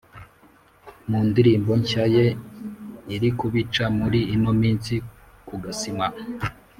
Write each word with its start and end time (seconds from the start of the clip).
Mundirimbo 1.09 1.71
nshya 1.81 2.05
ye 2.15 2.25
irikubica 3.15 3.83
muri 3.97 4.19
ino 4.35 4.51
minsi 4.61 4.93
kugasima 5.47 6.05